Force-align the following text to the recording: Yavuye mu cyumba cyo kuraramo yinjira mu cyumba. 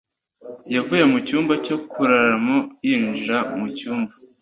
Yavuye 0.75 1.03
mu 1.11 1.19
cyumba 1.27 1.53
cyo 1.65 1.77
kuraramo 1.91 2.57
yinjira 2.87 3.37
mu 3.57 3.65
cyumba. 3.77 4.13